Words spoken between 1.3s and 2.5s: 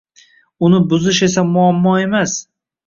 muammo emas.